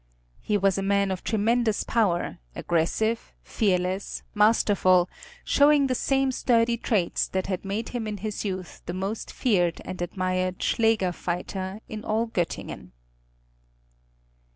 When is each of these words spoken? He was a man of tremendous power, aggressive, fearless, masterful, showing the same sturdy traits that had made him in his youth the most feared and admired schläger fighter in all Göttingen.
He 0.39 0.57
was 0.57 0.79
a 0.79 0.81
man 0.81 1.11
of 1.11 1.23
tremendous 1.23 1.83
power, 1.83 2.39
aggressive, 2.55 3.31
fearless, 3.43 4.23
masterful, 4.33 5.07
showing 5.43 5.85
the 5.85 5.93
same 5.93 6.31
sturdy 6.31 6.75
traits 6.75 7.27
that 7.27 7.45
had 7.45 7.63
made 7.63 7.89
him 7.89 8.07
in 8.07 8.17
his 8.17 8.43
youth 8.43 8.81
the 8.87 8.95
most 8.95 9.31
feared 9.31 9.79
and 9.85 10.01
admired 10.01 10.57
schläger 10.57 11.13
fighter 11.13 11.81
in 11.87 12.03
all 12.03 12.25
Göttingen. 12.25 12.93